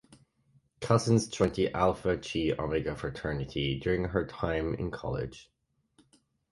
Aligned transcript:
Cousins 0.79 1.27
joined 1.27 1.53
the 1.53 1.71
Alpha 1.75 2.17
Chi 2.17 2.51
Omega 2.57 2.95
fraternity 2.95 3.79
during 3.79 4.05
her 4.05 4.25
time 4.25 4.73
in 4.73 4.89
college. 4.89 5.51